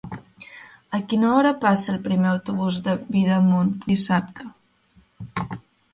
A 0.97 1.01
quina 1.11 1.27
hora 1.33 1.51
passa 1.65 1.93
el 1.93 2.01
primer 2.09 2.29
autobús 2.31 2.79
per 2.87 2.95
Sidamon 3.03 3.73
dissabte? 3.93 4.53